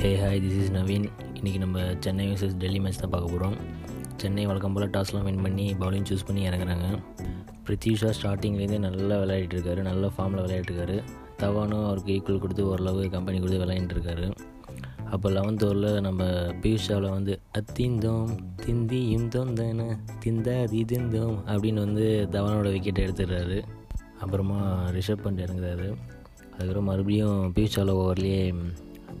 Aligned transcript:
Hey 0.00 0.10
hi 0.16 0.40
this 0.42 0.58
is 0.62 0.72
Naveen 0.72 1.06
இன்றைக்கி 1.34 1.58
நம்ம 1.58 1.84
Chennai 2.00 2.26
versus 2.28 2.52
Delhi 2.56 2.80
match 2.80 2.98
தான் 2.98 3.10
பார்க்க 3.10 3.30
போகிறோம் 3.30 3.56
சென்னை 4.16 4.46
வழக்கம் 4.46 4.72
போல் 4.72 4.90
டாஸ்லாம் 4.90 5.22
வின் 5.22 5.40
பண்ணி 5.42 5.74
பவுலிங் 5.80 6.04
சூஸ் 6.10 6.24
பண்ணி 6.26 6.42
இறங்குறாங்க. 6.48 6.88
பிரித்யூஷா 7.66 8.12
ஸ்டார்டிங்லேருந்தே 8.18 8.78
நல்லா 8.78 9.16
விளையாடிட்டுருக்காரு 9.22 9.80
நல்ல 9.80 10.10
ஃபார்மில் 10.16 10.42
விளையாடிட்டு 10.44 10.72
இருக்காரு. 10.72 10.96
தவானும் 11.38 11.84
அவருக்கு 11.84 12.12
ஈக்குவல் 12.14 12.38
கொடுத்து 12.38 12.66
ஓரளவு 12.66 13.10
கம்பெனி 13.10 13.38
கொடுத்து 13.38 13.64
விளையாண்டுருக்காரு 13.64 14.32
அப்போ 15.10 15.30
லெவன்த் 15.30 15.66
ஓரில் 15.68 16.00
நம்ம 16.00 16.24
பியூஷாவில் 16.62 17.10
வந்து 17.10 17.40
அத்திந்தோம் 17.58 18.32
திந்தியும் 18.66 19.28
தொந்தன 19.28 19.90
திந்தாதி 20.24 20.82
திந்தோம் 20.94 21.38
அப்படின்னு 21.46 21.84
வந்து 21.86 22.28
தவானோட 22.30 22.70
விக்கெட்டை 22.76 23.04
எடுத்துடுறாரு. 23.08 23.62
அப்புறமா 24.20 24.60
ரிஷப் 24.90 25.24
பண்ட் 25.24 25.44
இறங்குறாரு. 25.46 25.88
அதுக்கப்புறம் 26.42 26.84
மறுபடியும் 26.84 27.52
பியூஷாவில் 27.54 27.98
ஓவர்லேயே 28.00 28.42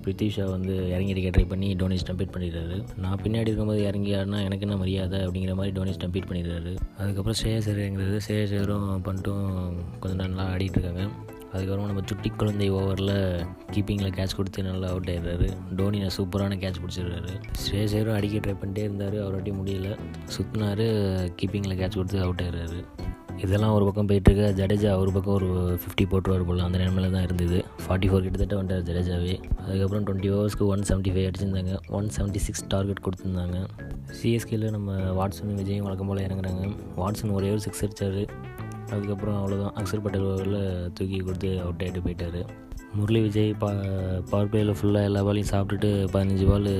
பிரித்திஷா 0.04 0.44
வந்து 0.50 0.74
இறங்கி 0.88 1.10
அடிக்க 1.10 1.40
ட்ரை 1.40 1.48
பண்ணி 1.48 1.74
டோனி 1.74 1.96
ஸ்டம்பீட் 1.96 2.34
பண்ணிடுறாரு. 2.34 2.76
நான் 2.96 3.20
பின்னாடி 3.22 3.48
இருக்கும்போது 3.50 3.82
இறங்கி 3.84 4.14
ஆடினா 4.14 4.40
எனக்கு 4.44 4.66
என்ன 4.66 4.76
மரியாதை 4.76 5.20
அப்படிங்கிற 5.20 5.54
மாதிரி 5.54 5.72
டோனி 5.72 5.90
ஸ்டம்பீட் 5.90 6.28
பண்ணிடுறாரு. 6.30 6.74
அதுக்கப்புறம் 6.98 7.38
ஸ்ரேயசர் 7.42 7.82
இறங்குறது 7.86 8.20
ஸ்ரேயசரும் 8.28 8.88
பண்ணிட்டும் 9.08 9.74
கொஞ்சம் 10.00 10.22
நல்லா 10.26 10.44
ஆடிட்டு 10.52 10.78
இருக்காங்க 10.78 11.04
அதுக்கப்புறம் 11.52 11.86
நம்ம 11.86 12.02
சுட்டி 12.06 12.28
குழந்தை 12.28 12.70
ஓவரில் 12.70 13.46
கீப்பிங்கில் 13.72 14.16
கேட்ச் 14.16 14.36
கொடுத்து 14.36 14.62
நல்லா 14.62 14.88
அவுட் 14.88 15.10
ஆயிடுறாரு. 15.10 15.48
டோனி 15.76 16.00
சூப்பரான 16.02 16.56
கேட்ச் 16.64 16.80
பிடிச்சிடுறாரு. 16.82 17.32
ஸ்ரேயசரும் 17.62 18.14
அடிக்க 18.14 18.36
ட்ரை 18.36 18.56
பண்ணிட்டே 18.62 18.78
இருந்தார் 18.78 19.14
அவராட்டி 19.14 19.52
முடியல. 19.60 19.98
சுற்றினார் 20.36 20.84
கீப்பிங்கில் 21.40 21.80
கேட்ச் 21.80 21.94
கொடுத்து 21.94 22.20
அவுட் 22.20 22.40
ஆயிடுறாரு. 22.40 22.80
இதெல்லாம் 23.44 23.74
ஒரு 23.76 23.84
பக்கம் 23.86 24.08
போயிட்டுருக்கு. 24.10 24.46
ஜடேஜா 24.58 24.90
ஒரு 25.02 25.10
பக்கம் 25.16 25.34
ஒரு 25.38 25.48
ஃபிஃப்டி 25.82 26.04
போட்டுருவார் 26.12 26.44
போல். 26.48 26.62
அந்த 26.66 26.78
நிலமையில 26.82 27.10
தான் 27.14 27.26
இருந்தது. 27.28 27.58
ஃபார்ட்டி 27.84 28.08
ஃபோர் 28.10 28.24
கிட்டத்தட்ட 28.26 28.54
வந்துட்டார் 28.58 28.86
ஜடேஜாவே. 28.88 29.34
அதுக்கப்புறம் 29.64 30.04
டுவெண்ட்டி 30.08 30.30
ஓவர்ஸ்க்கு 30.36 30.68
ஒன் 30.74 30.84
செவன்ட்டி 30.90 31.12
ஃபைவ் 31.14 31.28
அடிச்சிருந்தாங்க 31.28 31.74
ஒன் 31.98 32.08
செவன்ட்டி 32.16 32.42
சிக்ஸ் 32.46 32.64
டார்கெட் 32.74 33.04
கொடுத்துருந்தாங்க 33.06 33.58
சிஎஸ்கேல 34.20 34.70
நம்ம 34.76 34.96
வாட்ஸன் 35.18 35.58
விஜயும் 35.60 35.86
வழக்கம் 35.88 36.10
போல் 36.12 36.24
இறங்குறாங்க. 36.28 36.64
வாட்ஸன் 37.02 37.34
ஒரே 37.38 37.50
ஒரு 37.56 37.62
சிக்ஸ் 37.66 37.84
அடித்தார் 37.86 38.22
அதுக்கப்புறம் 38.94 39.38
அவ்வளோதான் 39.40 39.74
அக்சர் 39.80 40.02
பட்டேல் 40.04 40.26
ஓவரில் 40.30 40.60
தூக்கி 40.98 41.18
கொடுத்து 41.26 41.50
அவுட் 41.64 41.84
ஆகிட்டு 41.86 42.04
போயிட்டார். 42.06 42.40
முரளி 42.98 43.20
விஜய் 43.24 43.50
பா 43.62 43.68
பவர் 44.30 44.48
பிளேயில் 44.50 44.76
ஃபுல்லாக 44.78 45.08
எல்லா 45.08 45.20
பாலையும் 45.26 45.50
சாப்பிட்டுட்டு 45.50 45.88
பதினஞ்சு 46.14 46.44
பால் 46.50 46.70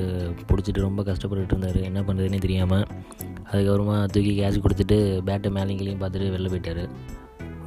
பிடிச்சிட்டு 0.49 0.85
ரொம்ப 0.87 1.01
கஷ்டப்பட்டுட்டு 1.09 1.53
இருந்தார். 1.55 1.79
என்ன 1.89 1.99
பண்ணுறதுனே 2.07 2.39
தெரியாமல் 2.45 2.85
அதுக்கப்புறமா 3.51 3.97
தூக்கி 4.13 4.33
கேட்ச் 4.39 4.61
கொடுத்துட்டு 4.63 4.97
பேட்டை 5.27 5.49
மேலேங்களையும் 5.57 6.01
பார்த்துட்டு 6.01 6.33
வெளில 6.35 6.49
போயிட்டார். 6.53 6.83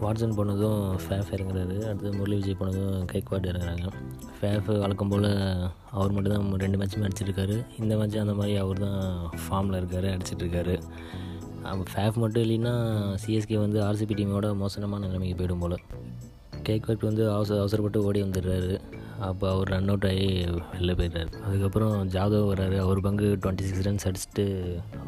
வாட்ஸன் 0.03 0.37
போனதும் 0.37 0.99
ஃபேஃப் 1.05 1.33
இறங்குறாரு. 1.35 1.75
அடுத்து 1.89 2.13
முரளி 2.13 2.37
விஜய் 2.37 2.57
போனதும் 2.61 3.05
கைக்வாட் 3.13 3.49
இறங்குறாங்க. 3.51 3.89
ஃபேஃப் 4.39 4.79
வழக்கம் 4.79 5.13
போல் 5.13 5.29
அவர் 5.91 6.13
மட்டும் 6.13 6.35
தான் 6.35 6.61
ரெண்டு 6.65 6.79
மேட்ச்சுமே 6.79 7.09
அடிச்சிருக்காரு. 7.09 7.57
இந்த 7.81 7.97
மேட்ச் 7.97 8.17
அந்த 8.25 8.35
மாதிரி 8.41 8.57
அவர் 8.65 8.81
தான் 8.87 9.03
ஃபார்மில் 9.45 9.77
இருக்கார் 9.81 10.09
அடிச்சிட்ருக்காரு 10.15 10.77
ஃபேஃப் 11.93 12.17
மட்டும் 12.23 12.43
இல்லைன்னா 12.43 12.73
சிஎஸ்கே 13.25 13.59
வந்து 13.65 13.81
ஆர்சிபி 13.89 14.15
டீமோட 14.21 14.55
மோசமான 14.63 15.07
நிலைமைக்கு 15.07 15.37
போயிடும் 15.41 15.63
போல். 15.65 15.79
கேக்வாட் 16.69 17.09
வந்து 17.09 17.33
அவசர 17.33 17.59
அவசரப்பட்டு 17.59 18.05
ஓடி 18.05 18.23
வந்துடுறாரு. 18.23 18.81
அப்போ 19.21 19.51
அவர் 19.51 19.69
ரன் 19.69 19.89
அவுட் 19.89 20.05
ஆகி 20.05 20.29
வெளில 20.73 20.93
போயிடுறாரு. 21.01 21.33
அதுக்கப்புறம் 21.47 22.09
ஜாதவ் 22.09 22.49
வர்றாரு. 22.51 22.79
அவர் 22.79 23.01
பங்கு 23.01 23.39
டுவெண்ட்டி 23.43 23.65
சிக்ஸ் 23.69 23.89
ரன்ஸ் 23.89 24.07
அடிச்சுட்டு 24.09 24.45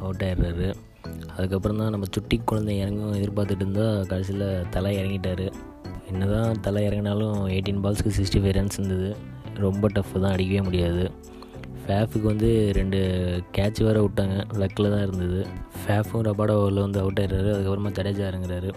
அவுட் 0.01 0.23
ஆயிடுறாரு. 0.23 0.75
அதுக்கப்புறம் 1.37 1.79
தான் 1.79 1.91
நம்ம 1.91 2.07
சுட்டி 2.11 2.41
குழந்தை 2.45 2.79
இறங்கும் 2.79 3.15
எதிர்பார்த்துட்டு 3.15 3.65
இருந்தால் 3.65 4.07
கடைசியில் 4.07 4.69
தலை 4.71 4.93
இறங்கிட்டார். 4.97 5.53
என்ன 6.11 6.27
தான் 6.27 6.61
தலை 6.61 6.87
இறங்கினாலும் 6.87 7.39
எயிட்டீன் 7.55 7.83
பால்ஸ்க்கு 7.85 8.15
சிக்ஸ்டி 8.19 8.41
ஃபைவ் 8.43 8.57
ரன்ஸ் 8.59 8.79
இருந்தது. 8.79 9.17
ரொம்ப 9.55 9.89
டஃப் 9.89 10.21
தான் 10.21 10.33
அடிக்கவே 10.33 10.63
முடியாது. 10.63 11.11
ஃபேஃபுக்கு 11.87 12.23
வந்து 12.23 12.71
ரெண்டு 12.75 12.99
கேட்ச் 13.57 13.85
வேறு 13.85 14.09
விட்டாங்க. 14.09 14.37
லக்கில் 14.55 14.91
தான் 14.91 15.07
இருந்தது. 15.07 15.47
ஃபேஃபும் 15.83 16.27
ரபாடா 16.29 16.55
ஓவரில் 16.61 16.85
வந்து 16.87 17.01
அவுட் 17.01 17.19
ஆயிடுறாரு. 17.19 17.51
அதுக்கப்புறமா 17.57 17.93
ஜடேஜா 17.99 18.25
இறங்குறாரு. 18.31 18.71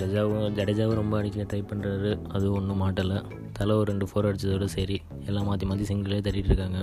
ஜடேஜாவும் 0.00 0.54
ஜடேஜாவும் 0.58 0.98
ரொம்ப 1.00 1.14
அடிக்க 1.18 1.44
ட்ரை 1.50 1.60
பண்ணுறாரு 1.70 2.10
அதுவும் 2.34 2.56
ஒன்றும் 2.58 2.80
மாட்டலை. 2.82 3.18
தலை 3.56 3.72
ஒரு 3.80 3.86
ரெண்டு 3.90 4.06
ஃபோர் 4.10 4.28
அடித்ததோட 4.28 4.66
சரி. 4.74 4.96
எல்லாம் 5.26 5.48
மாற்றி 5.48 5.66
மாற்றி 5.66 5.84
சிங்கிளே 5.88 6.18
தட்டிகிட்டு 6.26 6.50
இருக்காங்க. 6.52 6.78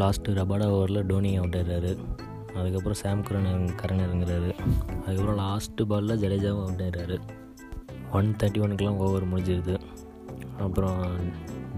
லாஸ்ட்டு 0.00 0.34
ரபாடா 0.38 0.66
ஓவரில் 0.76 1.00
டோனி 1.10 1.30
அவுட் 1.40 1.56
ஆயிடுறாரு 1.58 1.92
அதுக்கப்புறம் 2.58 2.98
சாம் 3.02 3.24
கரன் 3.28 3.68
கரன் 3.80 4.02
இறங்குறாரு. 4.06 4.50
அதுக்கப்புறம் 5.04 5.40
லாஸ்ட்டு 5.42 5.86
பாலில் 5.90 6.20
ஜடேஜாவும் 6.24 6.64
அவுட் 6.64 6.82
ஆயிடுறாரு 6.86 7.18
ஒன் 8.18 8.30
தேர்ட்டி 8.42 8.62
ஒனுக்கெலாம் 8.66 9.00
ஓவர் 9.06 9.28
முடிஞ்சிருது. 9.32 9.76
அப்புறம் 10.66 11.02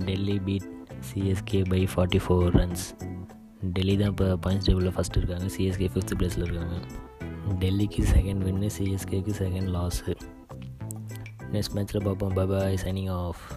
Delhi 0.08 0.38
beat 0.48 0.68
CSK 1.08 1.60
by 1.72 1.82
forty 1.94 2.20
four 2.26 2.50
runs 2.60 2.86
Delhi 3.76 3.96
தான் 3.96 4.12
இப்போ 4.14 4.28
பாயிண்ட்ஸ் 4.44 4.68
டேபிளில் 4.68 4.96
ஃபஸ்ட்டு 4.98 5.20
இருக்காங்க. 5.22 5.46
சிஎஸ்கே 5.56 5.90
ஃபிஃப்த் 5.94 6.18
பிளேஸில் 6.20 6.46
இருக்காங்க. 6.48 6.78
डेली 7.58 7.86
की 7.86 8.02
सेकेंड 8.02 8.44
विन 8.44 8.54
में 8.54 8.68
सी 8.68 8.94
एस 8.94 9.04
के 9.04 9.22
की 9.22 9.32
सेकेंड 9.32 9.68
लॉस 9.68 10.04
है। 10.08 10.14
नेक्स्ट 11.52 11.72
मैच 11.72 11.92
का 11.92 11.98
बाय 12.34 12.46
बाय 12.46 12.76
साइनिंग 12.76 13.08
ऑफ़ 13.08 13.54